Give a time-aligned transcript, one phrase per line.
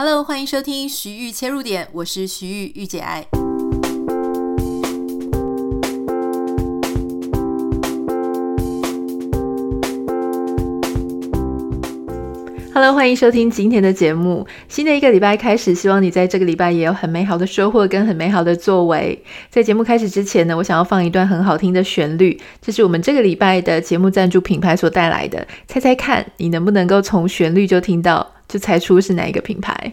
[0.00, 3.26] Hello，欢迎收听徐玉切入点，我是徐玉玉姐爱。
[12.72, 14.46] Hello，欢迎收听今天的节目。
[14.68, 19.20] 新的一个礼拜开始，希望你在这个礼拜也有很美好的收获跟很美好的作为。
[19.50, 25.44] 在节目开始之前呢，我想要放一段很好听的旋律，这是我们这个礼拜的节目赞助品牌所带来的。
[25.66, 29.92] 猜猜看，你能不能够从旋律就听到，就猜出是哪一个品牌？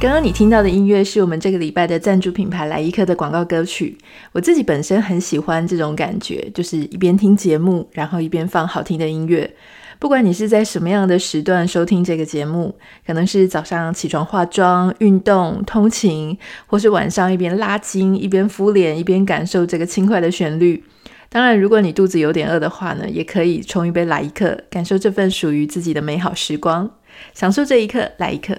[0.00, 3.98] 刚刚你听到的音乐是我们这个礼拜的赞助品牌来一客的广告歌曲。
[4.32, 9.54] 我自己本身很喜欢这种感觉，就是一边听节目，然后一边放好听的音乐。
[9.98, 12.74] 不管你是在什么样的时段收听这个节目，
[13.06, 20.82] 可能是早上起床化妆、运动、通勤，或是晚上一边拉筋、一边敷脸、一边感受这个轻快的旋律。
[21.28, 26.90] 当然，如果你肚子有点饿的话呢，也可以冲一杯来一客，感受这份属于自己的美好时光，
[27.34, 28.56] 享受这一刻，来一客。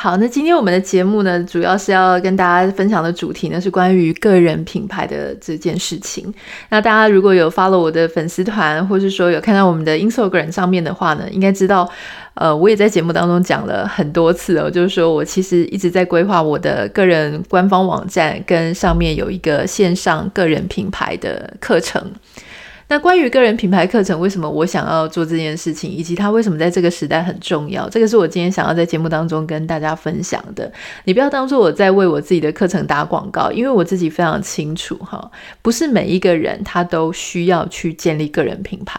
[0.00, 6.32] 好，那今天我们的节目呢，主要是要跟大家分享的主题呢，是关于个人品牌的这件事情。
[6.68, 11.90] 那大家如果有 follow 我的粉丝团，或是说有看到我们的 Instagram 上面的话呢，应该知道，
[12.34, 22.00] 呃，我也在节目当中讲了很多次哦，就是说我其实一直在规划我的个人官方网站，跟上面有一个线上个人品牌的课程。
[22.90, 27.86] 那关于个人品牌课程，为什么我想要做这件事情，以及它为什么在这个时代很重要？
[27.90, 30.72] 这个是我今天想要在节目当中跟大家分享的。
[31.04, 38.98] 你不要当做我在为我自己的课程打广告，因为我自己非常清楚哈，不是每一个人他都需要去建立个人品牌。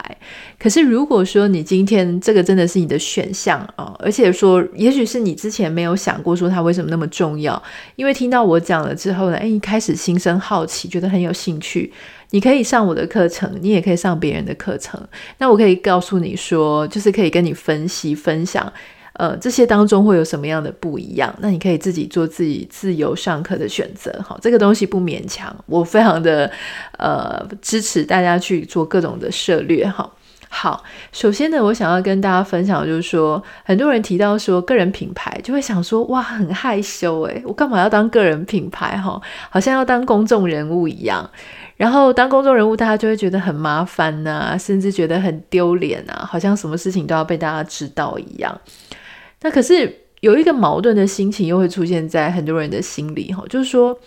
[0.59, 7.59] 可是如果说你今天这个真的是你的选项啊，而且说也许是你之前没有想过说它为什么那么重要，
[7.95, 11.91] 因为听到我讲了之后呢，诶，一开始心生好奇，觉得很有兴趣。
[12.31, 15.00] 你可以上我的课程，你也可以上别人的课程。
[15.40, 18.72] 那我可以告诉你说，就是可以跟你分析分享，
[19.13, 21.34] 呃，这些当中会有什么样的不一样。
[21.40, 25.56] 那你可以自己做自己自由上课的选择，好，这个东西不勉强。
[25.66, 26.51] 我非常的
[26.97, 30.09] 呃支持大家去做各种的涉猎，哈。
[30.51, 38.97] 好，首先呢，我想要跟大家分享就是说，很多人提到说个人品牌，就会想说，哇，很害羞诶，我干嘛要当个人品牌？
[38.97, 41.29] 哈，好像要当公众人物一样。
[41.79, 48.59] 然后当公众人物，大家就会觉得很麻烦呐、甚至觉得很丢脸啊，好像什么事情都要被大家知道一样。
[49.41, 53.97] 那可是有一个矛盾的心情又会出现在很多人的心里哈，就是说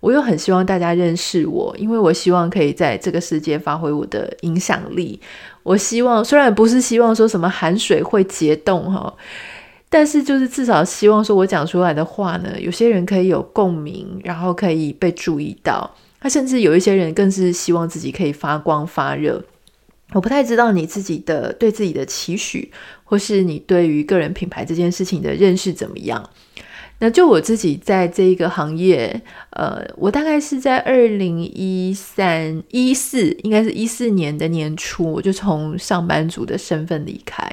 [0.00, 5.20] 我又很希望大家认识我，因为我希望可以在这个世界发挥我的影响力。
[5.62, 9.14] 我希望虽然不是希望说什么寒水会结冻哈，
[9.88, 15.88] 但是就是至少希望说我讲出来的话呢，有些人可以有共鸣，然后可以被注意到。
[16.20, 19.42] 他甚至有一些人更是希望自己可以发光发热。
[20.12, 22.70] 我不太知道你自己的对自己的期许，
[23.04, 26.28] 或是你对于个人品牌这件事情的认识怎么样？
[26.98, 37.48] 那就我自己在这一个行业，呃，我大概是在二零一三一四，应该是一四年的年初，我就从上班族的身份离开。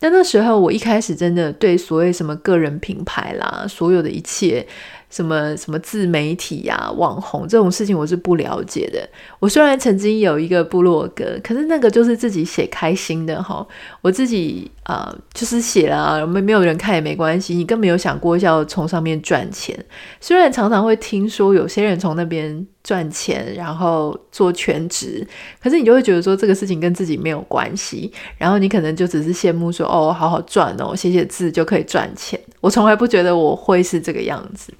[0.00, 4.66] 那那时候我一开始真的对所谓什么个人品牌啦，所有的一切。
[5.12, 9.06] 什么什么自媒体呀、网红这种事情我是不了解的。
[9.38, 13.64] 我虽然曾经有一个部落格，可是那个就是自己写开心的哈。
[14.00, 17.54] 我自己啊、就是写了，没没有人看也没关系。
[17.54, 19.78] 你更没有想过要从上面赚钱。
[20.18, 25.24] 虽然常常会听说有些人从那边赚钱，然后做全职，
[25.62, 28.10] 可是你就会觉得说这个事情跟自己没有关系。
[28.38, 32.40] 然后你可能就只是羡慕说哦，好好赚哦，写写字就可以赚钱。
[32.62, 34.72] 我从来不觉得我会是这个样子。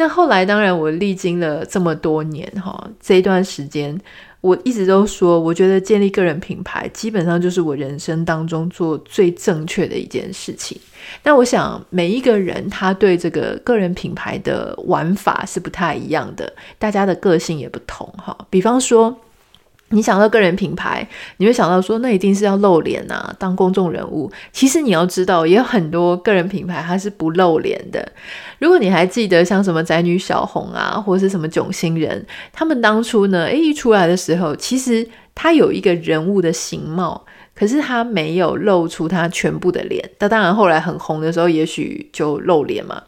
[0.00, 3.94] 那后来，当然我历经了这么多年哈，这一段时间，
[4.40, 10.80] 我一直都说，我觉得建立个人品牌，基本上就是我人生当中做最正确的一件事情。
[11.22, 18.34] 那我想，每一个人他对这个个人品牌的玩法是不太一样的，大家的个性也不同哈。
[18.48, 19.14] 比方说，
[19.90, 21.06] 你想到个人品牌，
[21.38, 24.30] 你会想到说，那一定是要露脸啊，当公众人物。
[24.52, 28.12] 其实你要知道，也有很多个人品牌它是不露脸的。
[28.58, 40.08] 如果你还记得像什么宅女小红啊，或者是什么囧星人，他们当初呢，诶，一出来的时候，其实他有一个人物的形貌，可是他没有露出他全部的脸。
[40.20, 43.02] 那当然，后来很红的时候，也许就露脸嘛。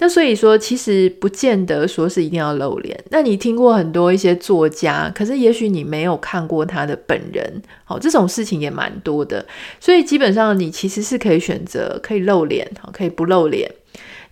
[0.00, 2.98] 那所以说，其实不见得说是一定要露脸。
[3.10, 9.44] 那你听过很多一些作家，可是也许你没有看过他的本人，好，这种事情也蛮多的。
[9.78, 13.70] 所以基本上你其实是可以选择可以露脸，好，可以不露脸。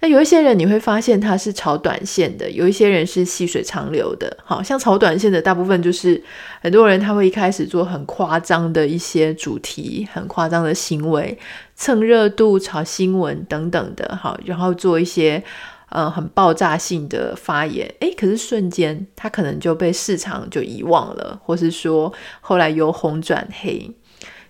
[0.00, 4.35] 那有一些人你会发现他是炒短线的，有一些人是细水长流的。
[4.44, 6.23] 好像炒短线的大部分就是
[6.62, 11.37] 很多人他会一开始做很夸张的一些主题，很夸张的行为，
[11.78, 14.19] 蹭热度、炒新闻等等的。
[14.20, 15.42] 好，然后做一些
[15.90, 17.88] 呃很爆炸性的发言。
[18.00, 23.90] 诶，可是瞬间他可能就被市场就遗忘了，或是说后来由红转黑。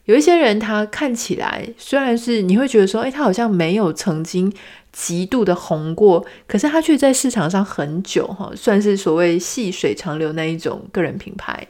[0.06, 4.52] 有一些人他看起来虽然是你会觉得说，诶，他好像没有曾经。
[4.90, 11.64] 极度的红过，可是他却在市场上很久哈，算是所谓细水长流那一种个人品牌。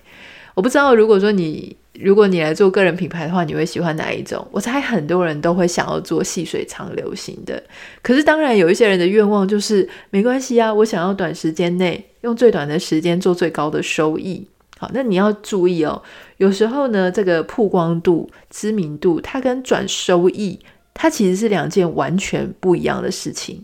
[0.55, 4.47] 我不知道，如果说你如果你来做个人品牌的话，你会喜欢哪一种？
[4.53, 7.63] 我猜很多人都会想要做细水长流型的。
[8.03, 14.47] 可是当然有一些人的愿望就是没关系啊，我想要短时间内用最短的时间做最高的收益。
[14.79, 16.01] 好，那你要注意哦，
[16.37, 20.61] 有时候呢，这个曝光度、知名度，它跟转收益。
[20.95, 23.63] 它其实是两件完全不一样的事情，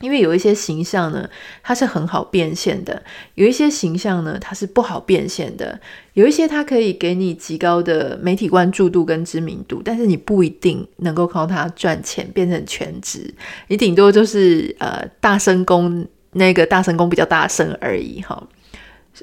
[0.00, 1.28] 因为有一些形象呢，
[1.62, 2.94] 它是很好变现的；
[3.34, 5.80] 有一些形象呢，它是不好变现的。
[6.12, 13.34] 有一些它可以给你极高的媒体关注度跟知名度，但是你不一定能够靠它赚钱变成全职，
[13.68, 18.46] 你顶多就是呃大声公那个大声公比较大声而已哈。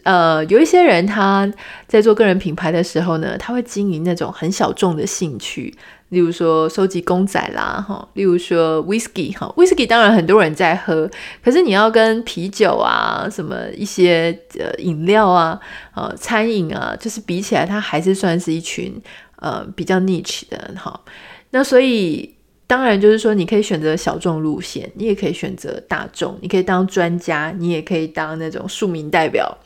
[0.01, 1.47] 呃，有一些人他
[1.85, 5.71] 在做个人品牌的时候呢，他会经营那种很小众的兴趣。
[6.13, 11.09] 例如说收集公仔啦，哈，例如说 whisky 哈，whisky 当然很多人在喝，
[11.43, 15.59] 可是你要跟啤酒啊，什么一些呃饮料啊，
[15.95, 18.93] 呃餐饮啊，就是比起来，它还是算是一群
[19.37, 21.01] 呃比较 niche 的哈。
[21.49, 22.35] 那所以
[22.67, 29.57] 当然就是说，你可以选择小众路线，你也可以选择大众，你可以当专家，你也可以当那种庶民代表。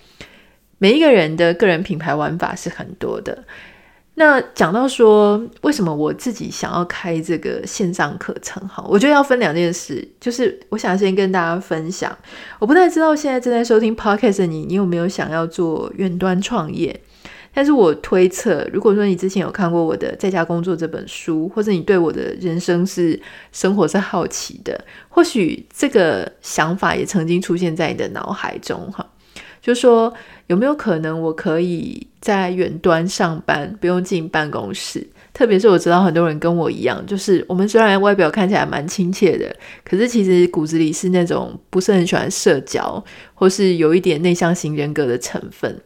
[0.79, 3.44] 每一个人的个人品牌玩法是很多的。
[4.19, 8.68] 那讲到说，为什么我自己想要开这个线上课程？
[8.68, 12.18] 哈，我觉得要分两件事，就是我想先跟大家分享。
[12.58, 17.00] 我不太知道现在正在收听 Podcast 的你，你有没有想要做远端创业？
[17.54, 23.22] 但是我推测，如果说你之前有看过我的《在家工作》这本书，或者你对我的人生是
[23.52, 29.08] 生活是好奇的，或许这个想法也曾经出现在你的脑海中，哈。
[29.68, 30.14] 就说
[30.48, 35.06] 有没有可能我可以在远端上班，不用进办公室？
[35.34, 39.54] 特别是我知道很多人跟我一样，就是我们虽然外表看起来蛮亲切的，
[39.84, 43.04] 可是其实骨子里是那种不是很喜欢社交，
[43.34, 45.78] 或是有一点内向型人格的成分。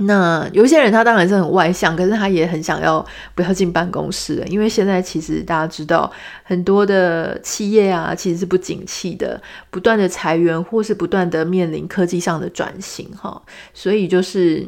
[0.00, 3.04] 那有些人他当然是很外向，可是他也很想要
[3.34, 6.10] 不要进办公室，因为现在其实大家知道
[6.42, 13.42] 很多的企业啊，其实是不景气的，不断的裁员或是不断的面临科技上的转型哈，
[13.74, 14.66] 所以就是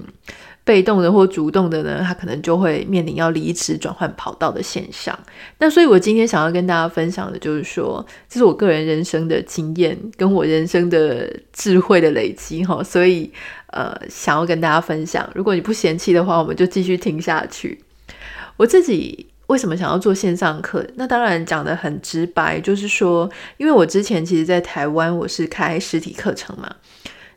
[0.64, 5.18] 被动的或主动的呢，他可能就会面临要离职转换跑道的现象。
[5.58, 13.32] 那所以我今天想要跟大家分享的就是说，这是我个人人生的经验跟我人生的智慧的累积哈，所以。
[13.74, 17.82] 呃，想要跟大家分享，如果你不嫌弃的话，我们就继续听下去。
[18.58, 20.86] 我自己为什么想要做线上课？
[20.96, 26.70] 那当然讲得很直白，就是说，因为我之前其实在台湾，我是开实体课程嘛。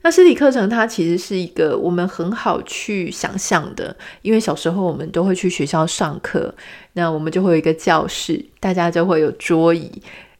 [0.05, 6.53] 那实体课程它其实是一个我们很好去想象的，因为小时候我们都会去学校上课，
[6.93, 9.91] 那我们就会有一个教室，大家就会有桌椅。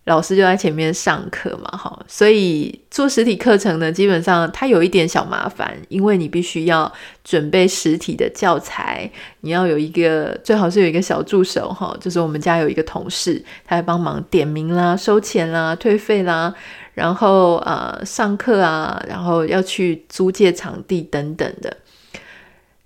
[0.04, 9.10] 老师就在前面上课嘛，哈，所以做实体课程呢，基本上它有一点小麻烦，因为你必须要准备实体的教材，
[9.40, 16.54] 你要有一个最好是有一个小助手，哈，就是我们家有一个同事，他会帮忙点名啦、收钱啦、退费啦，
[16.96, 21.78] 然后呃上课啊，然后要去租借场地等等的。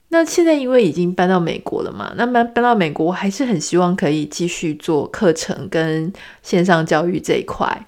[0.10, 6.12] 那现在因为已经搬到美国了嘛，那搬搬到美国，我还是很希望可以继续做课程跟
[6.42, 7.86] 线上教育这一块。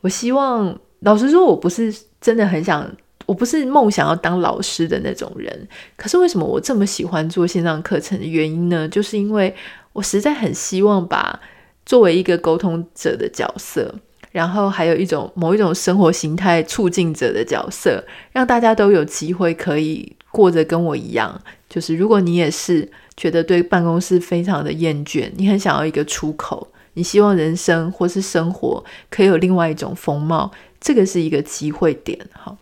[0.00, 2.88] 我希望，老实说，我不是真的很想，
[3.26, 5.68] 我不是梦想要当老师的那种人。
[5.96, 8.88] 可是为什么我这么喜欢做线上课程的原因呢？
[8.88, 9.52] 就是因为
[9.92, 11.40] 我实在很希望把
[11.84, 13.92] 作为一个沟通者的角色，
[14.34, 21.40] 然后还有一种某一种生活形态促进者的角色，让大家都有机会可以过着跟我一样。
[21.70, 30.50] 就是如果你也是觉得对办公室非常的厌倦，你很想要一个出口，你希望人生或是生活可以有另外一种风貌，
[30.80, 32.56] 这个是一个机会点哈。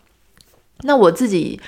[0.81, 1.59] 那我自己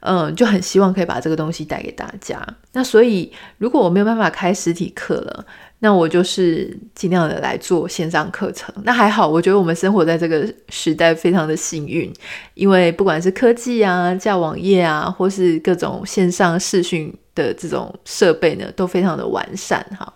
[0.00, 2.42] 嗯，就很希望可以把这个东西带给大家。
[2.72, 5.44] 那所以，如果我没有办法开实体课了，
[5.84, 8.72] 那我就是尽量的来做线上课程。
[8.84, 12.12] 那还好，我觉得我们生活在这个时代非常的幸运，
[12.54, 19.84] 因为不管是科技啊、架网页啊，或是各种线上视讯的这种设备呢，都非常的完善。
[19.98, 20.14] 哈，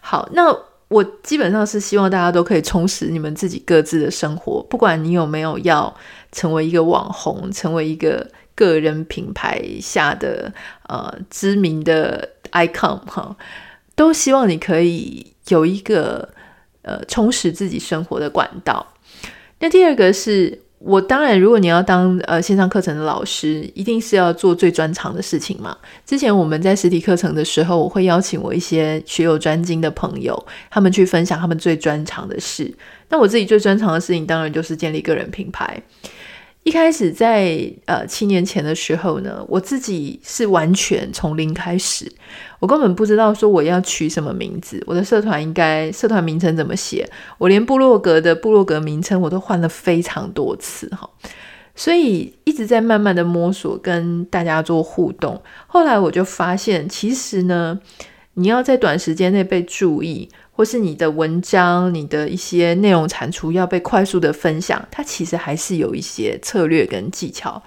[0.00, 5.92] 好，那我基本上是希望大家都可以充实你们自己各自的生活，不管你有没有要
[6.30, 8.24] 成为一个网红，成为一个。
[8.56, 10.54] 个人品牌下的
[10.88, 13.36] 呃知名的 icon 哈，
[13.94, 16.28] 都希望你可以有一个
[16.82, 18.86] 呃充实自己生活的管道。
[19.60, 25.74] 那第二个是我当然，如果你要当呃线上课程的老师，一定是要做最专长的事情嘛。
[26.04, 32.70] 之前我们在实体课程的时候，我会邀请我一些学有专精的朋友，他们去分享他们最专长的事。
[33.08, 35.82] 那我自己最专长的事情，当然就是建立个人品牌。
[36.64, 42.10] 一开始在呃七年前的时候呢，我自己是完全从零开始，
[42.58, 47.06] 我根本不知道说我要取什么名字，我的社团应该社团名称怎么写，
[47.36, 51.08] 我连部落格的部落格名称我都换了非常多次哈，
[51.74, 57.78] 所以一直在慢慢的摸索跟大家做互动，后来我就发现，其实呢，
[58.32, 60.30] 你要在短时间内被注意。
[60.56, 67.60] 或是你的文章、你的一些内容产出要被快速的分享，它其实还是有一些策略跟技巧。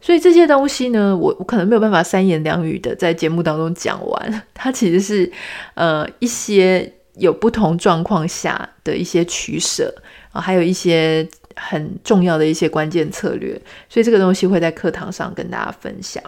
[0.00, 4.42] 所以这些东西呢，我我可能没有办法三言两语的在节目当中讲完。
[4.52, 5.30] 它其实是
[5.74, 9.94] 呃一些有不同状况下的一些取舍
[10.32, 13.52] 啊，还有一些很重要的一些关键策略。
[13.88, 16.20] 所以这个东西会在课堂上跟大家分享。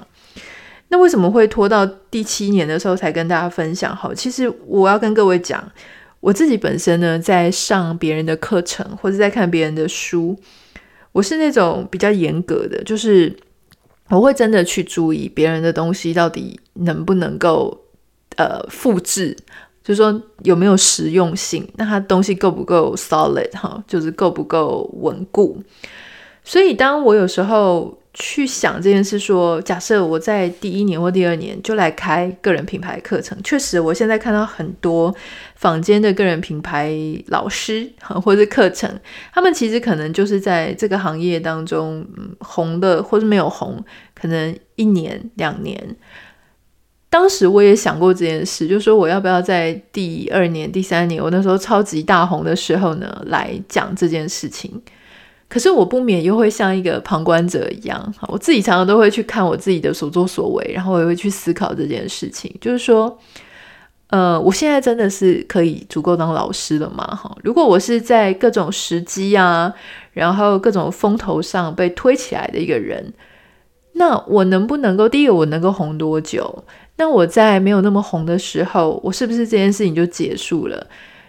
[0.91, 3.97] 那为什么会拖到第七年的时候才跟大家分享？
[3.97, 5.69] 好，其实我要跟各位讲。
[6.25, 10.35] 我自己本身呢，在上别人的课程或者在看别人的书，
[11.13, 13.37] 我是那种比较严格的，就是
[14.09, 17.79] 我会真的去注意别人的东西到底能不能够
[18.37, 19.37] 呃复制，
[19.83, 25.63] 就是说有没有实用性，那它东西够不够 solid 哈，就是够不够稳固。
[26.43, 27.99] 所以当我有时候。
[28.15, 35.13] 去想这件事说，假设我在第一年或第二年就来开个人品牌课程，确实，我现在看到很多
[35.57, 37.91] 坊间的个人品牌老师
[38.23, 38.89] 或者是课程，
[39.33, 42.07] 他们其实可能就是在这个行业当中，
[42.39, 45.97] 红的或者没有红，可能一年两年。
[47.11, 54.81] 当时我也想过这件事，就是说我要不要在第二年、第三年，我那时候超级大红的时候呢，来讲这件事情。
[55.55, 63.17] 可是我不免又会像一个旁观者一样，我自己常常都会去看我自己的所作所为，然后我也会去思考这件事情，就是说，
[64.09, 67.07] 呃，我现在真的是可以足够当老师了吗？
[67.07, 69.73] 哈，如果我是在各种时机啊，
[70.11, 73.15] 然后各种风头上被推起来的一个人，
[73.93, 76.65] 那我能不能够，第一个我能够红多久？
[76.97, 80.85] 那我在没有那么红的时候，我是不是这件事情就结束了？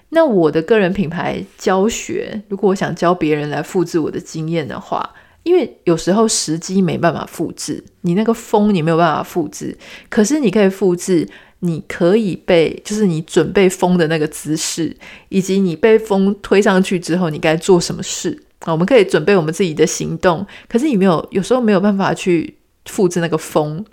[0.09, 11.27] 那我的个人品牌教学，如果我想教别人来复制我的经验的话，因为有时候时机没办法复制，你那个风你没有办法复制，可是你可以复制，
[11.59, 14.95] 你可以被就是你准备风的那个姿势，
[15.29, 18.71] 以及你被风推上去之后你该做什么事啊？
[18.71, 23.83] 我们可以准备我们自己的行动，可是你没有，有时候没有办法去复制那个风，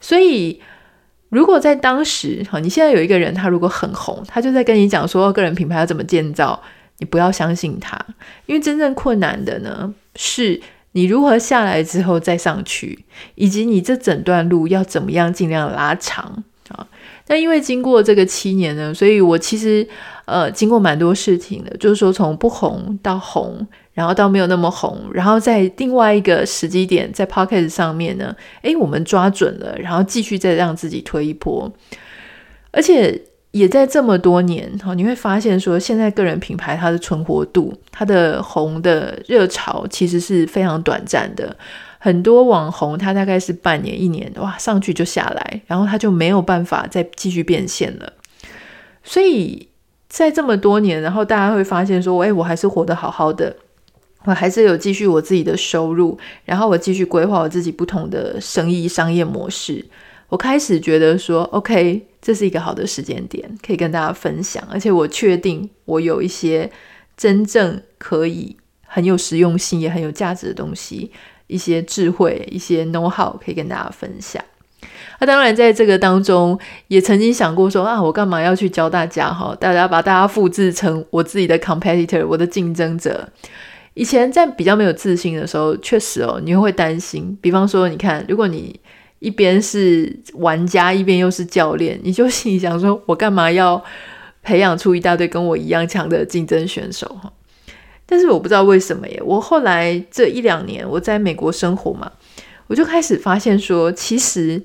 [0.00, 0.60] 所以。
[1.34, 6.62] 如果在当时，哈，你现在有一个人，他如果很红，他就在跟你讲说个人品牌要怎么建造，
[6.98, 7.98] 你不要相信他，
[8.46, 10.60] 因为真正困难的呢，是
[10.92, 16.86] 你如何下来之后再上去，以及你这整段路要怎么样尽量拉长啊。
[17.26, 19.84] 那因为经过这个七年呢，所以我其实
[20.26, 23.66] 呃经过蛮多事情的，就是说从不红到红。
[23.94, 31.72] 然后到没有那么红，然后在另外一个时机点，在 Pocket 上面呢，诶，我们抓准了，然后继续再让自己推一波，
[32.72, 33.22] 而且
[33.52, 41.56] 也在这么多年，哈，你会发现说，现在个人品牌它的存活度，它的红的热潮其实是非常短暂的，
[41.98, 48.12] 很多网红他大概是半年一年，哇，上去就下来，然后他就没有办法再继续变现了，
[49.04, 49.68] 所以
[50.08, 53.54] 在这么多年，然后大家会发现说，诶，我还是活得好好的。
[54.24, 59.84] 我还是有继续我自己的收入，然后我继续规划我自己不同的生意商业模式。
[60.28, 64.66] 我开始觉得说，OK，这是一个好的时间点，可以跟大家分享。
[64.70, 66.68] 而且我确定我有一些
[67.16, 71.12] 真正可以很有实用性也很有价值的东西，
[71.46, 74.42] 一些智慧、一些 know how 可以跟大家分享。
[75.20, 79.54] 那当然，在这个当中也曾经想过说啊，我干嘛要去教大家哈？
[79.60, 83.28] 大家把大家复制成我自己的 competitor，我的竞争者。
[83.94, 87.36] 以前在比较没有自信的时候，确实哦，你会担心。
[87.40, 88.78] 比方说，你看，如果你
[89.20, 93.82] 一边是玩家，一边又是教练，你就心里想说：我干嘛要
[94.42, 97.06] 培养出一大堆跟我一样强的竞争选手？
[97.22, 97.32] 哈，
[98.04, 99.22] 但是我不知道为什么耶。
[99.24, 102.12] 我后来这一两年我在美国生活嘛，
[102.66, 104.62] 我就开始发现说，其实。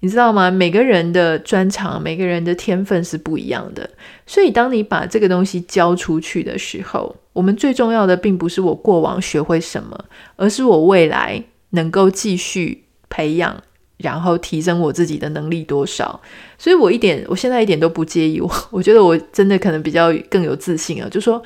[0.00, 0.50] 你知道吗？
[0.50, 3.88] 每个人的专长，每个人的天分是不一样的。
[4.26, 13.62] 所以，当你把这个东西交出去的时候，我们最重要的并不是我过往学会什么，而是我未来能够继续培养，
[13.98, 16.18] 然后提升我自己的能力多少。
[16.56, 18.40] 所以我一点，我现在一点都不介意。
[18.40, 21.42] 我我觉得我真的可能比较更有自信啊，就说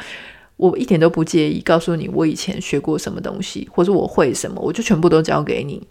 [0.56, 5.82] 我一点都不介意告诉你我以前学过什么东西，或者我会什么，我就全部都交给你。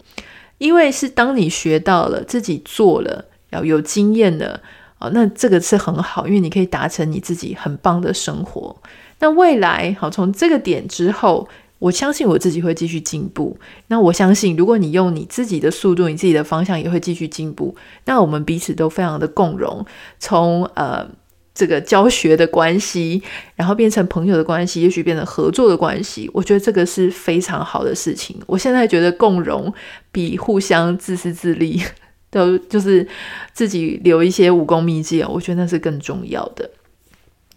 [0.56, 4.62] 因为是当你学到了，自己做了，要有经验了，
[5.00, 8.76] 哦，那这个是很好，因为你可以达成你自己很棒的生活。
[9.18, 13.58] 那未来，好，从这个点之后，我相信我自己会继续进步。
[13.88, 17.74] 那我相信，如果你用你自己的速度，你自己的方向也会继续进步。
[18.04, 19.84] 那我们彼此都非常的共融，
[20.18, 21.08] 从呃。
[21.52, 23.20] 这个教学的关系，
[23.54, 26.30] 然后变成朋友的关系，也许变成合作的关系。
[26.32, 28.40] 我觉得这个是非常好的事情。
[28.46, 29.70] 我现在觉得共荣
[30.10, 31.82] 比互相自私自利，
[32.30, 33.06] 都就是
[33.52, 36.70] 自己留一些武功秘籍，我觉得那是更重要的。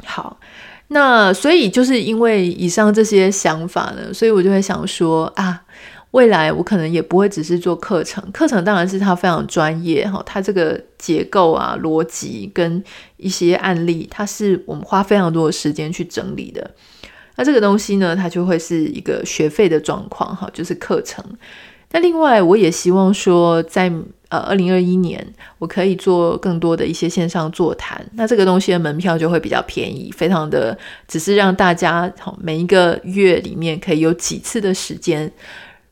[0.03, 0.39] 好，
[0.88, 5.63] 那所以就是因为以上这些想法呢，所以我就会想说啊。
[6.13, 12.84] 未来我可能也不会只是做课程，课程当然是它非常专业哈，它这个结构啊、逻辑跟
[13.18, 16.70] 一些案例，它是我们花非常多的时间去整理的。
[17.36, 21.25] 那这个东西呢，它就会是一个学费的状况哈，就是课程。
[21.93, 23.83] 那另外，我也希望说在，
[24.29, 25.25] 呃二零二一年，
[25.59, 28.03] 我可以做更多的一些线上座谈。
[28.15, 30.75] 那这个东西的门票就会比较便宜，非常的，
[31.07, 35.31] 只是让大家好每一个月里面可以有几次的时间。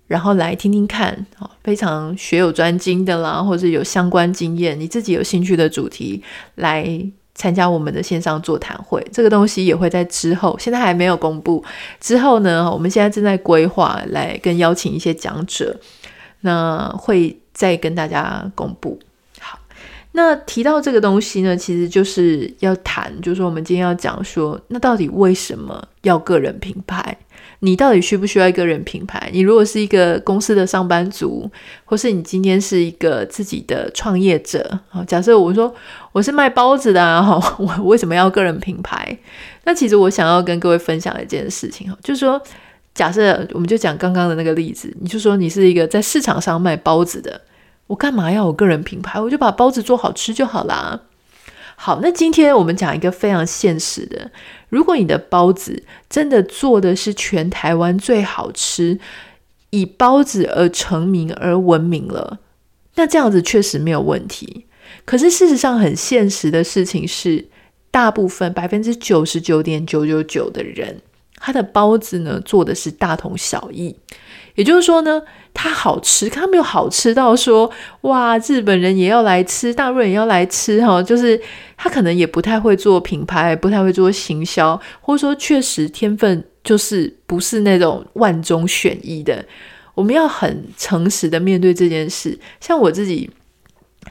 [0.07, 1.25] 然后来听听看，
[1.63, 6.21] 非常学有专精的啦，或者有相关经验，你自己有兴趣的主题
[6.55, 6.83] 来
[7.41, 9.03] 参加我们的线上座谈会。
[9.11, 11.63] 这个东西也会在之后，现在还没有公布。
[11.99, 15.75] 之后呢，我们现在正在规划来跟邀请一些讲者，
[16.41, 18.99] 那会再跟大家公布。
[19.39, 19.57] 好，
[20.11, 27.17] 那提到这个东西呢，其实就是要谈，就是说我们今天要讲说，那到底为什么要个人品牌？
[27.59, 29.29] 你到底需不需要一个人品牌？
[29.31, 31.49] 你如果是一个公司的上班族，
[31.85, 35.73] 或是你今天是一个自己的创业者，好假设我说
[36.11, 39.17] 我是卖包子的啊， 我为什么要个人品牌？
[39.63, 42.41] 那其实我想要跟各位分享一件事情，哈就是说，
[42.95, 47.41] 假设我们就讲刚刚的那个例子，你就说你是一个在市场上卖包子的，
[47.87, 49.21] 我干嘛要有个人品牌？
[49.21, 50.99] 我就把包子做好吃就好啦。
[51.75, 54.29] 好，那今天我们讲一个非常现实的，
[54.71, 58.97] 如果你的包子真的做的是全台湾最好吃，
[59.69, 62.39] 以包子而成名而闻名了，
[62.95, 64.65] 那这样子确实没有问题。
[65.03, 67.47] 可是事实上很现实的事情是，
[67.91, 71.01] 大部分百分之九十九点九九九的人，
[71.41, 73.95] 他的包子呢做的是大同小异。
[74.55, 75.21] 也就是说呢，
[75.53, 81.01] 它好吃，它没有好吃到说哇，日本人也要来吃，大陆人也要来吃哈。
[81.01, 81.39] 就是
[81.77, 89.43] 他可能也不太会做品牌，不太会做行销，或者说确实天分就是不是那种万中选一的。
[89.95, 92.37] 我们要很诚实的面对这件事。
[92.59, 93.29] 像我自己，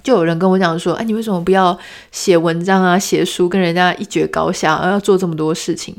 [0.02, 1.78] 就有人跟我讲说，哎，你为什么不要
[2.10, 5.94] 写文章啊，写书，跟人家一决高下，而要做这么多事情？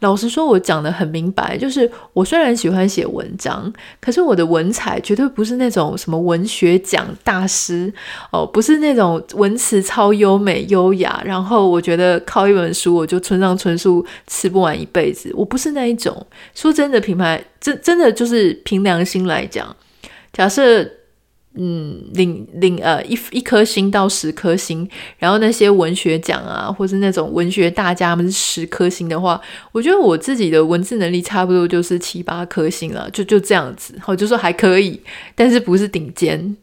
[0.00, 7.92] 老实说，我讲得很明白，就是我虽然喜欢写文章，可是我的文采绝对不是那种什么文学奖大师
[8.32, 16.26] 哦，不是那种文词超优美优雅，然后我觉得靠一本书我就村上春树吃不完一辈子，我不是那一种。
[16.54, 19.76] 说真的，品牌真真的就是凭良心来讲，
[20.32, 20.99] 假设。
[21.54, 29.40] 嗯，领领呃一一颗星到十颗星，然后那些文学奖啊，或是那种文学大家们是十颗星的话，
[29.72, 35.00] 我觉得我自己的文字能力差不多就是七八颗星了，就就这样子，我，就说还可以，
[35.34, 36.56] 但是不是顶尖。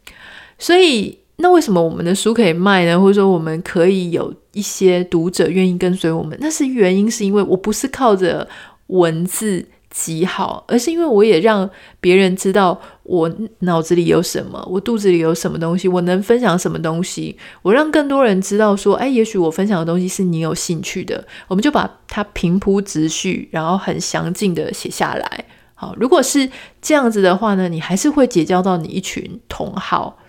[0.57, 2.97] 所以那为什么我们的书可以卖呢？
[2.99, 6.37] 或者说我们可以有一些读者愿意跟随我们？
[6.39, 8.47] 那是原因是因为我不是靠着
[8.87, 9.65] 文字。
[9.99, 11.67] 极好，而是因为我也让
[11.99, 13.31] 别人知道我
[13.61, 17.35] 脑子里有什么，我肚子里有什么东西，我能分享什么东西。
[17.63, 25.45] 我让更多人知道说，哎，也许我分享的东西是你有兴趣的，我们就把它平铺直叙，然后很详尽的写下来。
[25.73, 26.47] 好，如果是
[26.79, 30.19] 这样子的话呢，你还是会结交到你一群同好。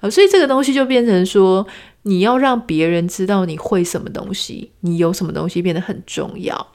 [0.00, 1.66] 呃，所以这个东西就变成说，
[2.04, 6.68] 你要让别人知道你会什么东西，你有什么东西变得很重要。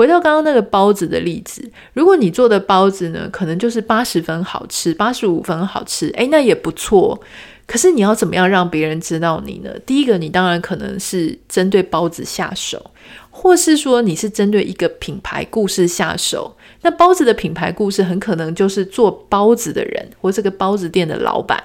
[0.00, 7.20] 回到刚刚那个包子的例子，如果你做的包子呢，可能就是八十分好吃，八十五分好吃，诶，那也不错。
[7.66, 9.70] 可是你要怎么样让别人知道你呢？
[9.84, 12.90] 第一个，你当然可能是针对包子下手，
[13.28, 16.56] 或是说你是针对一个品牌故事下手。
[16.80, 21.62] 那包子的品牌故事很可能就是做包子的人，或这个包子店的老板，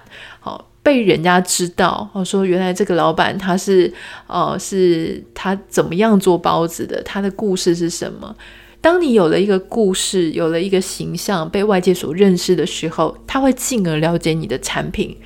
[0.85, 3.91] 被人家知道，哦，说原来这个老板他是，
[4.27, 8.35] 呃，是他怎么样做包子的，他的故事是什么？
[8.81, 15.17] 当你有了一个故事，有了一个形象，被外界所认识的时候，他会进而了解你的产品。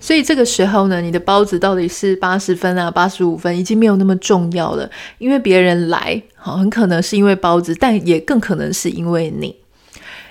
[0.00, 9.54] 所以这个时候呢，你的包子到底是八十分啊，八十五分，已经没有那么重要了，因为别人来，好，很可能是因为包子，但也更可能是因为你。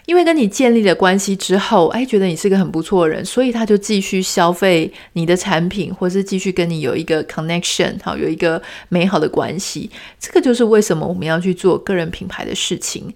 [0.05, 9.89] 因为跟你建立了关系之后，哎，觉得你是个很不错的人，所以他就继续消费你的产品，或是继续跟你有一个 connection，好，有一个美好的关系。
[10.19, 13.13] 这个就是为什么我们要去做个人品牌的事情。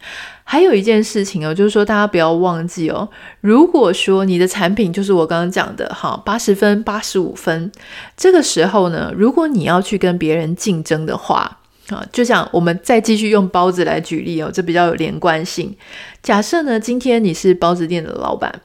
[0.50, 3.10] 还有一件事情哦，就是说大家不要忘记哦，
[3.42, 7.70] 如果说你的产品就是我刚刚讲的，哈，八十分、八十五分，
[8.16, 11.57] 这个时候呢，如果你要去跟别人竞争的话，
[11.90, 15.76] 啊，就像我们再继续用包子来举例哦，这比较有连贯性。
[16.22, 18.62] 假设呢，今天你是包子店的老板，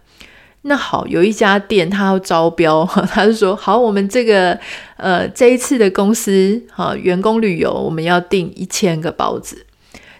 [0.63, 4.59] 那好，有一家店他要招标， 他就说好，我们这个
[4.97, 9.67] 呃这一次的公司哈员工旅游，我们要订一千个包子，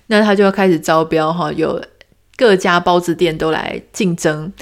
[0.07, 1.83] 那他就要开始招标哈，有
[2.37, 4.53] 各家包子店都来竞争。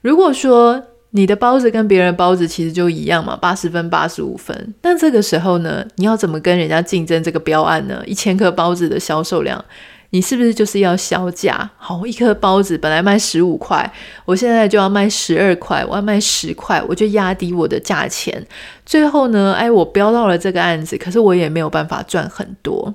[0.00, 4.74] 如果说你的包子跟别人包子其实就一样嘛，八十分、八十五分。
[4.80, 8.02] 但这个时候呢，你要怎么跟人家竞争这个标案呢？
[8.06, 9.64] 一千颗包子的销售量，
[10.10, 11.70] 你是不是就是要削价？
[11.78, 13.90] 好，一颗包子本来卖十五块，
[14.26, 18.46] 我现在就要卖十二块，我要卖十块，我就压低我的价钱。
[18.84, 22.94] 最后呢，哎，我标到了这个案子，可是我也没有办法赚很多。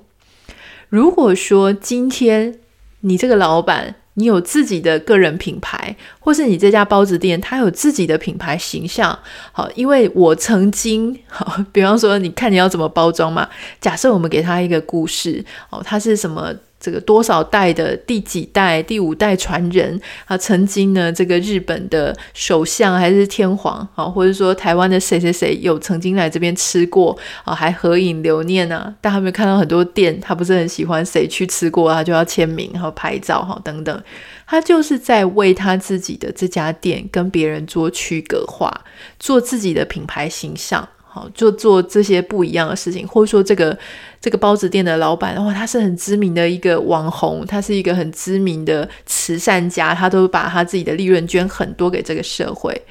[0.90, 2.60] 如果说今天
[3.00, 9.18] 你这个老板，你有自己的个人品牌，或是你这家包子店，它有自己的品牌形象。
[9.52, 13.50] 好，因为我曾经，好，比方说，你看你要怎么包装嘛？
[13.82, 16.54] 假设我们给他一个故事，哦，它是什么？
[16.84, 20.38] 这个多少代的第几代、第五代传人啊？
[20.38, 28.94] 曾经呢，这个日本的首相还是天皇啊，或者说台湾的谁谁谁有曾经来这边吃过啊，还合影留念啊。
[29.00, 34.04] 但他们看到很多店，他不是很喜欢谁去吃过，他就要签名，和拍照哈等等。
[34.46, 38.84] 他就是在为他自己的这家店跟别人做区隔化，
[39.18, 40.86] 做自己的品牌形象。
[41.14, 43.78] 好，就做这些不一样的事情，或者说这个
[44.20, 52.82] 这个包子店的老板，哦，他是很知名的一个网红，他是一个很知名的慈善家，他都把他自己的利润捐很多给这个社会。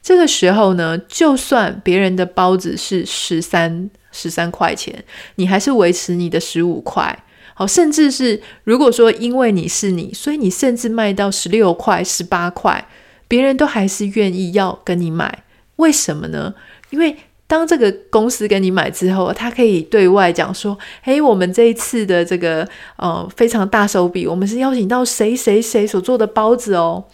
[0.00, 7.24] 这个时候呢，就算别人的包子是十三十三块钱，你还是维持你的十五块。
[7.54, 12.86] 好，甚至是如果说因为你是你，所以你甚至卖到十六块、十八块，
[13.26, 15.42] 别人都还是愿意要跟你买。
[15.76, 16.54] 为什么呢？
[16.90, 17.16] 因为
[17.52, 27.04] 当这个公司跟你买之后，他可以对外讲说：“诶，我们这一次的这个呃非常大手笔，我们是邀请到谁谁谁所做的包子哦。”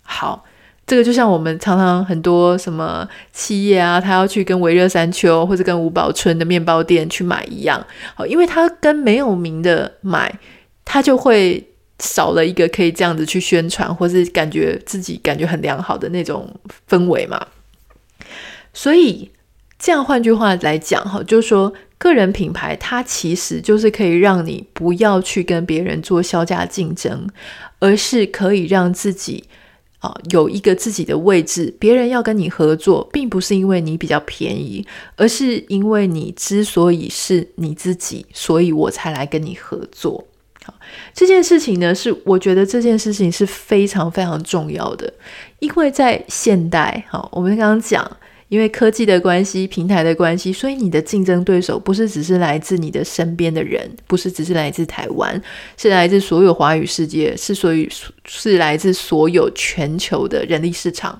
[0.00, 0.46] 好，
[0.86, 7.86] 这个就像我们常常很多什么企业啊，他要去跟维热山丘或者跟吴宝春的面包店去买一样。
[8.14, 10.34] 好，因为他跟没有名的买，
[10.86, 11.62] 他就会
[11.98, 16.48] 少了一个可以这样子去宣传，或是感觉自己感觉很良好的那种
[16.88, 17.46] 氛围嘛。
[18.72, 19.30] 所以。
[19.82, 27.28] 这样换句话来讲，哈，就是说，个人品牌它其实就是可以让你不要去跟别人做削价竞争，
[27.80, 29.42] 而是可以让自己
[29.98, 31.74] 啊有一个自己的位置。
[31.80, 40.24] 别人要跟你合作，并不是因为你比较便宜，而是因为你之所以是你自己，所以我才来跟你合作。
[40.62, 40.72] 好，
[41.12, 45.12] 这件事情呢，是我觉得这件事情是非常非常重要的，
[45.58, 48.08] 因为在现代，好，我们刚刚讲。
[48.52, 55.42] 因为科技的关系、平台的关系，所以你的竞争对手不是只是来自你的身边的人，不是只是来自台湾，
[55.78, 57.88] 是来自所有华语世界，是所以
[58.26, 61.18] 是来自所有全球的人力市场。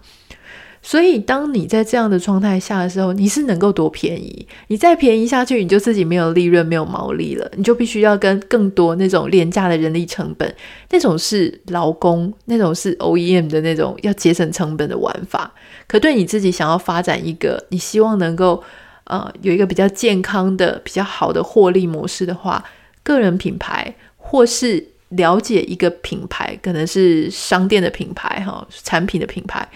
[0.84, 4.44] 所以，当你在这样的状态下的时候，你是能够多便宜？
[4.66, 10.52] 你再便宜下去，你就自己没有利润、没有毛利了，你就必须要跟更多那种廉价的人力成本，
[10.90, 15.54] 那种是劳工，那种是 OEM 的那种要节省成本的玩法。
[15.86, 18.60] 可对你自己想要发展一个，你希望能够
[19.04, 22.64] 呃有一个比较健康的、比较好的获利模式的话，
[23.04, 29.68] 个人品牌或是了解一个品牌，可能是商店的品牌哈，产品的品牌。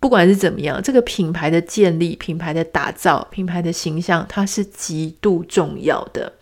[0.00, 6.32] 不管是怎么样，这个品牌的建立、品牌的打造、品牌的形象，它是极度重要的。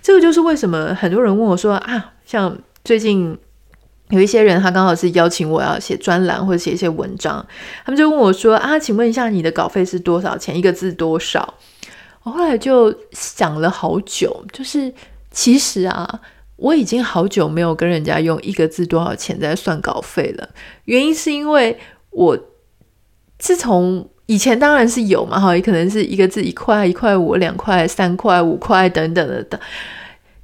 [0.00, 3.36] 这个就是为什么很多人问我说啊，像最近
[4.10, 7.44] 有一些人，他刚好是邀请我要写专栏或者写一些文章，
[7.84, 10.56] 他们就问我说：“啊，请问一下，你的稿费是多少钱？
[10.56, 11.54] 一个字多少？”
[12.22, 14.92] 我后来就想了好久，就是
[15.32, 16.20] 其实啊，
[16.56, 20.48] 我已经好久没有跟人家用一个字多少钱在算稿费了。
[20.84, 21.76] 原因是因为
[22.10, 22.38] 我
[23.42, 29.60] 自从以前当然是有嘛，哈，也可能是一个字一块、一块五、两块、三块、五块等等的等。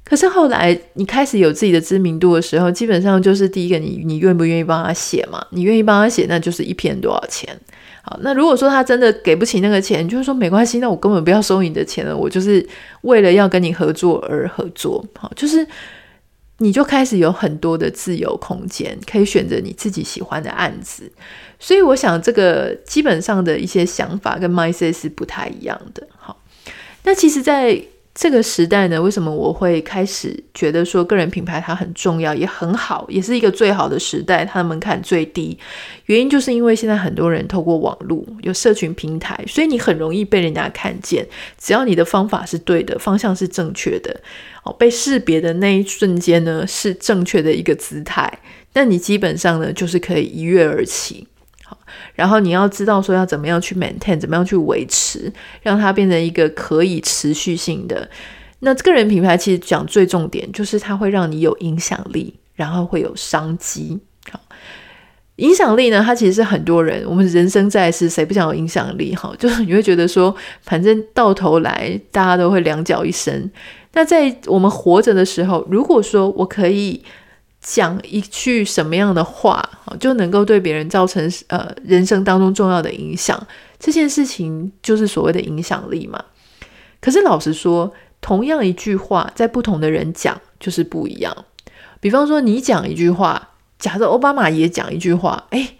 [0.03, 5.41] 可是后来你开始有自己的知名度的时候，基本上就是第一个你，你愿不愿意帮他写嘛？
[5.51, 7.57] 你愿意帮他写，那就是一篇多少钱。
[8.01, 12.13] 好，那如果说他真的给不起那个钱，就是说没关系，那我根本不要收你的钱了。
[12.13, 12.67] 我就是
[13.03, 15.01] 为了要跟你合作而合作。
[15.17, 15.65] 好，就是
[16.57, 21.09] 你就开始有很多的自由空间，可以选择你自己喜欢的案子。
[21.59, 26.07] 所以我想，这个基本上的一些想法跟 mindset 是不太一样的。
[26.17, 26.41] 好，
[27.03, 27.79] 那其实，在
[28.15, 35.57] 这个时代呢，为什么我会开始觉得说个人品牌它很重要，也很好，也是一个最好的时代，它的门槛最低。
[36.05, 41.25] 原因就是因为现在很多人透过网络有社群平台，所以你很容易被人家看见。
[41.57, 44.19] 只要你的方法是对的，方向是正确的，
[44.63, 48.39] 哦，被识别的那一瞬间呢，是正确的一个姿态，
[48.73, 51.27] 那你基本上呢，就是可以一跃而起。
[52.13, 58.09] 然后你要知道说要怎么样去 maintain，怎么样去维持，让它变成一个可以持续性的。
[58.59, 63.99] 那个人品牌其实讲最重点就是它会让你有影响力，然后会有商机。
[64.31, 64.39] 好，
[65.37, 69.15] 影响力呢，它其实是很多人，我们人生在世，谁不想有影响力？
[69.15, 73.49] 哈， 就是你会觉得说，反正到头来大家都会两脚一伸。
[73.93, 77.03] 那在我们活着的时候，如果说我可以。
[77.61, 79.67] 讲一句什么样的话，
[79.99, 86.23] 就能够对别人造成呃人生当中重要的影响，这件事情就是所谓的影响力嘛。
[87.01, 91.45] 可是老实说，同样一句话，在不同的人讲就是不一样。
[91.99, 95.77] 比方说，你讲一句话，假设奥巴马也讲一句话，诶，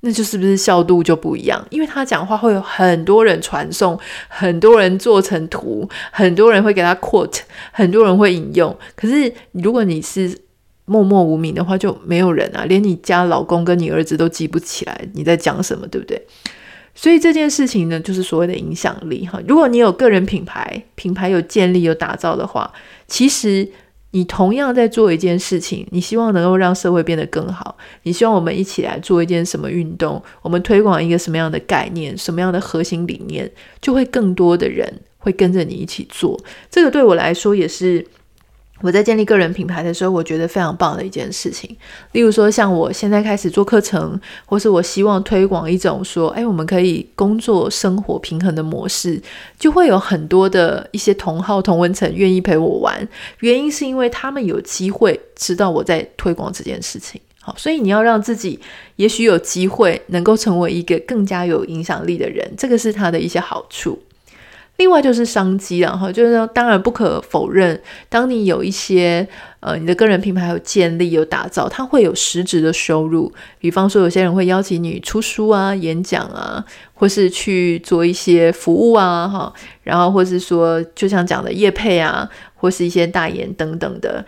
[0.00, 1.62] 那就是不是效度就不一样？
[1.70, 7.40] 因为他讲话会有很多人传送，很多人做成图，很多人会给他 quote，
[7.72, 8.74] 很多人会引用。
[8.96, 10.38] 可是如果你是
[10.84, 16.20] 默默无名的话，就没有人啊，连你家老公跟你儿子都记不起来你在讲什么，对不对？
[16.92, 19.40] 所以这件事情呢，就是所谓的影响力哈。
[19.46, 22.70] 如果你有个人品牌，品牌有建立有打造的话，
[23.06, 23.66] 其实
[24.10, 33.48] 你同样在做一件事情，你希望能够让社会变得更好，你希望我们一起来做一件什么运动，我们推广一个什么样的概念，什么样的核心理念，
[33.80, 36.38] 就会更多的人会跟着你一起做。
[36.68, 38.04] 这个对我来说也是。
[38.80, 41.76] 我在建立个人品牌的时候，我觉得非常棒的一件事情。
[42.12, 49.20] 例如说，像我现在开始做课程，或是我希望推广一种说，哎，我们可以工作生活平衡的模式，
[49.58, 53.06] 就会有很多的一些同好同温层愿意陪我玩。
[53.40, 57.20] 原因是因为他们有机会知道我在推广这件事情。
[57.42, 58.60] 好，所以你要让自己
[58.96, 63.98] 也许有机会能够成为一个更加有影响力的人，这个是他的一些好处。
[64.80, 69.28] 另外就是商机了哈，就是说，当然不可否认，当你有一些
[69.60, 73.30] 呃，你的个人品牌有建立、有打造，它会有实质的收入。
[73.58, 76.64] 比方说，有些人会邀请你出书啊、演讲啊，
[76.94, 84.24] 或是去做一些服务啊，哈，然后或是说，就像讲的业配啊，或是一些代言等等的。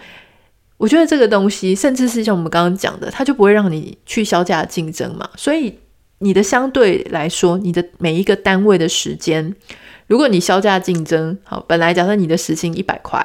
[0.76, 5.26] 我觉得这个东西，甚至是像我们刚刚讲的，它就不会让你去削价竞争嘛。
[5.34, 5.78] 所以，
[6.22, 9.54] 你的相对来说，你的每一个单位的时间。
[10.06, 13.22] 如果你削价竞争，好，本来假设你的时薪一百块，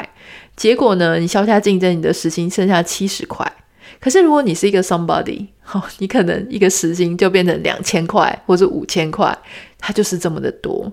[0.56, 3.52] 结果呢，你削价竞争，你的时薪剩下七十块。
[4.00, 9.36] 可是如果你是一个 somebody，好，你可能一个时薪就变成两千块或者五千块，
[9.80, 10.92] 它就是这么的多。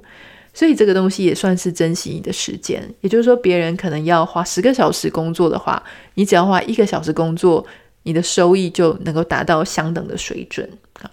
[0.53, 2.83] 所以这个东西也算是珍惜你的时间。
[3.01, 5.83] 也就是说，别人可能要花十个小时工作的话，
[6.15, 7.65] 你只要花一个小时工作，
[8.05, 10.69] 你的收益就能够达到相等的水准。
[10.99, 11.11] 好，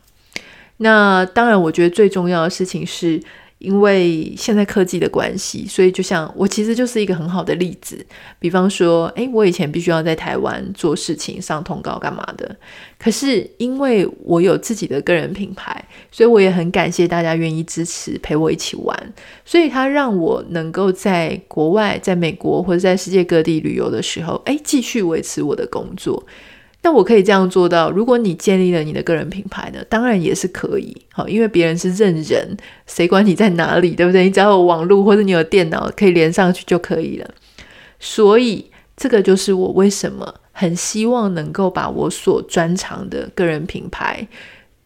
[0.81, 3.21] 那当然，我觉得最重要的事情是。
[3.61, 8.03] 因为现在科技的关系，所以就像我其实就是一个很好的例子。
[8.39, 12.55] 比方说，诶，我以前必须要在台湾做事情、上通告干嘛的。
[12.97, 15.79] 可是因为我有自己的个人品牌，
[16.11, 19.13] 所以我也很感谢大家愿意支持、陪我一起玩。
[19.45, 26.25] 所以它让我能够在国外、在美国或者在世界各地旅游的时候，诶，继续维持我的工作。
[26.83, 27.91] 那我可以这样做到。
[27.91, 30.95] 如果你建立了你的个人品牌呢，当然也是可以。
[31.11, 34.23] 好，因为别人是认人，谁管你在哪里，对不对？
[34.23, 37.29] 你只要有网络或者你有电脑可以连上去就可以了。
[37.99, 38.65] 所以
[38.97, 44.27] 这个就是我为什么很希望能够把我所专长的个人品牌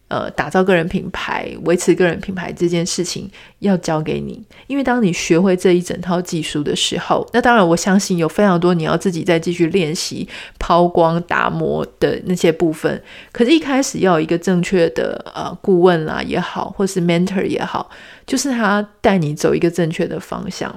[0.08, 10.28] 呃，打造个人品牌、维持个人品牌这件事情要交给你，因为当你学会这一整套技术的时候，那当然我相信有非常多你要自己再继续练习
[10.60, 13.02] 抛光、打磨的那些部分。
[13.32, 17.90] 可是，一开始要有一个正确的呃顾问啦也好，或是 mentor 也好，
[18.24, 20.72] 就是他带你走一个正确的方向。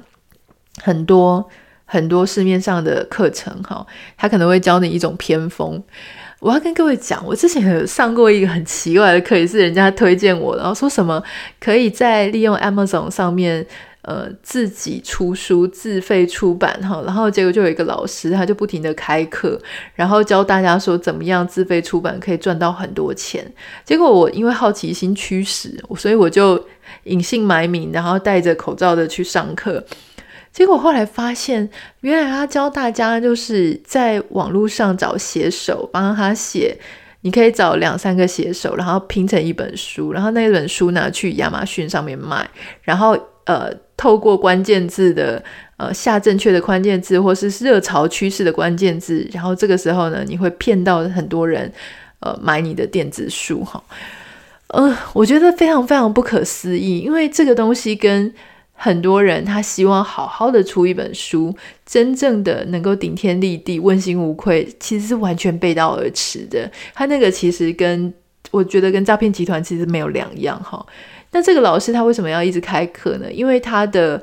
[0.82, 1.48] 很多
[1.84, 5.80] 很多市面上的课程哈，他可能会教你一种偏锋。
[6.40, 11.22] 我要跟各位讲，我之前有上过一个很奇怪的课，也是人家推荐我，然后说什么
[11.60, 13.64] 可以在利用 Amazon 上面，
[14.00, 19.60] 呃，自己出书自费出版哈，然后结果就有一个老师，他就不停的开课，
[19.94, 23.46] 然后教大家说怎么样自费出版可以赚到很多钱。
[23.84, 26.64] 结果我因为好奇心驱使，所以我就
[27.04, 29.84] 隐姓埋名，然后戴着口罩的去上课。
[30.52, 36.76] 结果后来发现，原来他教大家就是在网络上找写手帮他写，
[37.20, 42.48] 你可以找两三个写手，然后拼成一本书，然后那本书拿去亚马逊上面卖，
[42.82, 45.42] 然后呃透过关键字的
[45.76, 51.72] 呃下正确的关键字或是热潮趋势的关键字，然后这个时候呢，你会骗到很多人
[52.18, 53.82] 呃买你的电子书哈，
[54.68, 58.32] 呃，我觉得非常非常不可思议，因为这个东西跟
[58.82, 66.70] 很多人他希望好好的出一本书，真正的能够顶天立地、问心无愧，其实是完全背道而驰的。
[66.94, 68.10] 他那个其实跟
[68.50, 70.84] 我觉得跟诈骗集团其实没有两样哈。
[71.30, 73.30] 那这个老师他为什么要一直开课呢？
[73.30, 74.20] 因为他的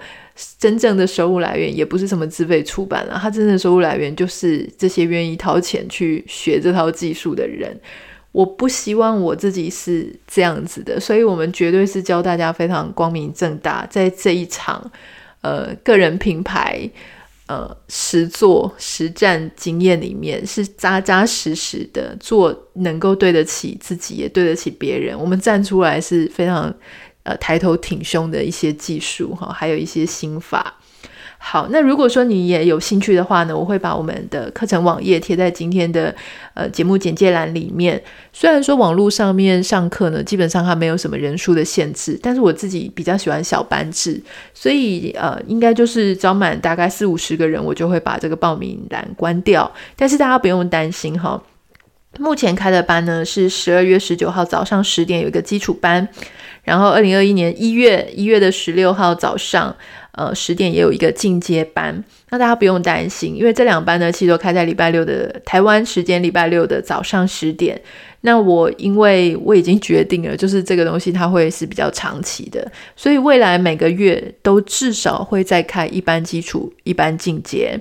[0.57, 7.79] 真正的收入来源也不是什么自费出版啊，他真正的收入来源就是这些愿意掏钱去学这套技术的人。
[8.31, 14.91] 我不希望我自己是这样子的，所以我们绝对是教大家非常光明正大，在这一场
[15.41, 16.87] 呃个人品牌
[17.47, 25.17] 呃实作实战经验里面，是扎扎实实的做，能够对得起自己，也对得起别人。
[25.17, 26.71] 我们站出来是非常
[27.23, 30.75] 呃抬头挺胸的一些技术哈，还有一些心法。
[31.39, 36.13] 好，那如果说你也有兴趣的话呢，我会把我们的课程网页贴在今天的
[36.55, 38.01] 呃节目简介栏里面。
[38.33, 44.21] 虽然说网络上面上课呢，基本上它没有什么人数的限制，但是我自己比较喜欢小班制，
[44.53, 49.71] 所以呃，应该就是招满大概四五十个人，我就会把这个报名栏关掉。
[49.95, 51.41] 但是大家不用担心哈，
[52.17, 56.09] 目前开的班呢是十二月十九号早上十点有一个基础班，
[56.63, 59.73] 然后二零二一年一月一月的十六号早上。
[60.17, 67.79] 呃，十点也有一个进阶班，那大家不用担心，因为这两班呢，其实都开在礼拜六的台湾时间，礼拜六的早上十点。
[68.21, 77.79] 那我因为我已经决定了，就是这个东西它会是比较长期的，所以未来每个月都至少会再开一班基础，一班进阶。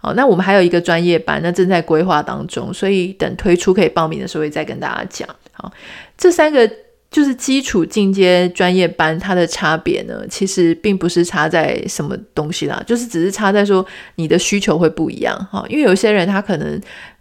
[0.00, 5.28] 好，那我们还有一个专业班，那正在规划当中，所以等推出可以报名的时候会再跟大家讲。
[5.52, 5.72] 好，
[6.18, 6.68] 这三个。
[7.16, 13.82] 就是基础进阶专业班，它的差别呢，其实并不是差在什么东西啦，就是只是差在说
[14.16, 15.64] 你的需求会不一样哈。
[15.70, 16.78] 因为有些人他可能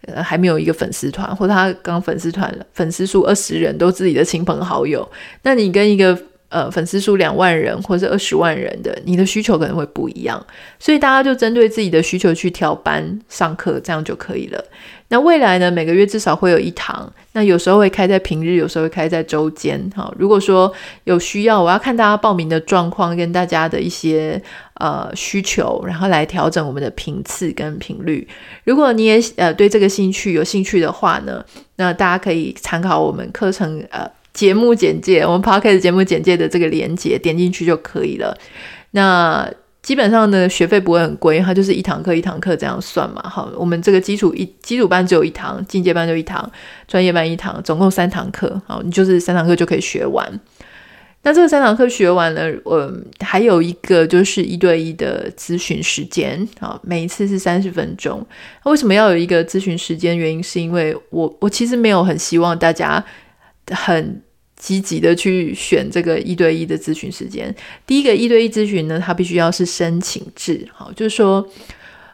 [0.08, 5.10] 呃还没有一个粉丝团，或者他刚粉丝团粉丝数二十人都自己的亲朋好友，
[5.44, 6.14] 那你跟一个
[6.50, 10.44] 呃粉丝数两万人或者二十万人的，你的需求可能会不一样，
[10.80, 14.64] 所以大家就针对自己的需求去调班上课，这样就可以了。
[15.10, 19.80] 那未来呢，每个月至少会有一堂，那有时候会开在平日，有时候会开在周间。
[19.96, 20.72] 哈，如果说
[21.04, 24.42] 有需要，我要看大家报名的状况跟大家的一些
[24.80, 28.28] 呃需求，然后来调整我们的频次跟频率。
[28.64, 38.38] 如果你也呃对这个兴趣有兴趣的话呢，那大家可以参考我们课程呃节目简介，我们 p o c a s t 节目简介的这个连接，点进去就可以了。
[38.92, 39.52] 那。
[39.86, 43.22] 基本上呢，学费不会很贵，它就是一堂课一堂课这样算嘛。
[43.30, 46.52] 好，我们这个基础一基础班只有一堂，进阶班就一堂，
[46.88, 48.60] 专业班一堂，总共三堂课。
[48.66, 50.28] 好，你就是三堂课就可以学完。
[51.22, 56.48] 那这个三堂课学完了，呃，还有一个就是一对一的咨询时间。
[56.60, 58.26] 好，每一次是三十分钟。
[58.64, 60.18] 为什么要有一个咨询时间？
[60.18, 63.06] 原因是因为我我其实没有很希望大家
[63.72, 64.22] 很。
[64.58, 67.54] 积极的去选这个一对一的咨询时间。
[67.86, 71.46] 第一个一对一咨询呢，它必须要是申请制，好，就是说，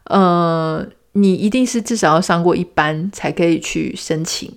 [0.05, 4.51] 呃，你一定是至少要上过一班才可以去申请。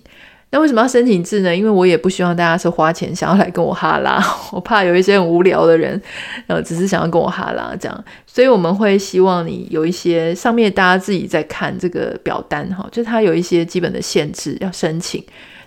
[0.49, 1.55] 那为什么要申请制呢？
[1.55, 4.19] 因为我也不希望大家是花钱想要来跟我哈拉，
[4.51, 6.01] 我怕有一些很无聊的人，
[6.47, 15.23] 呃，只是想要跟我哈拉这样，所以我们会希望你有一些上面大家自己在看这个表单哈，就它有一些基本的限制要申请。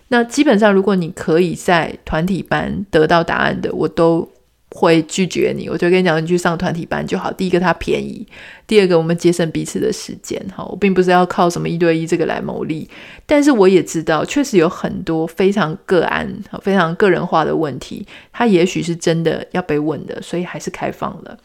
[0.08, 4.28] 那基本上，如果你可以在团体班得到答案的，我都
[4.70, 5.68] 会拒绝你。
[5.68, 7.32] 我就跟你讲，你去上团体班就好。
[7.32, 8.26] 第一个，它便宜；
[8.66, 10.42] 第二个，我们节省彼此的时间。
[10.54, 12.88] 哈，我并不是要靠什么一对一这个来牟利，
[13.26, 16.26] 但是我也知道，确实有很多非常个案、
[16.62, 21.38] 非常个人化的问题，它也许是真的要被问的，所以还是开放了。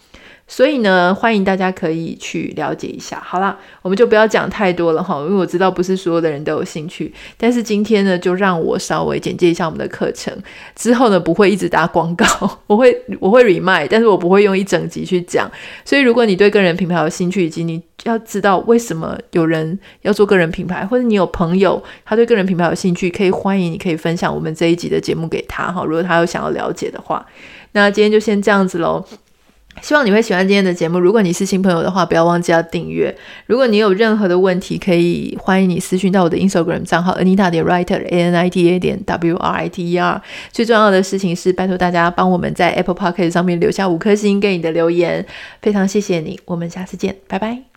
[0.45, 3.19] 所以呢，欢迎大家可以去了解一下。
[3.25, 7.11] 好啦，我们就不要讲太多了哈，因为我知道不是所有的人都有兴趣。
[7.37, 10.37] 但是今天呢，就让我稍微简介一下我们的课程。
[10.75, 12.25] 之后呢，不会一直打广告，
[12.67, 15.49] 我会我会 remind，但是我不会用一整集去讲。
[15.85, 25.83] 所以如果你对个人品牌有兴趣，以及你要知道为什么有人要做个人品牌，或者你有朋友他对个人品牌有兴趣，可以欢迎你可以分享我们这一集的节目给他哈。
[25.85, 27.25] 如果他有想要了解的话，
[27.71, 29.03] 那今天就先这样子喽。
[29.82, 30.99] 希望你会喜欢今天的节目。
[30.99, 33.13] 如果你是新朋友的话，不要忘记要订阅。
[33.47, 39.91] 如果你有任何的问题，可以欢迎你私讯到我的 Instagram 账号 Anita 点 Writer A N I T A 点 W R I T
[39.91, 40.21] E R。
[40.51, 45.26] 最重要的事情是，拜托大家帮我们在 Apple p o c k e t 上面留下五颗星给你的留言，
[45.61, 46.39] 非常谢谢你。
[46.45, 47.72] 我们下次见，拜拜。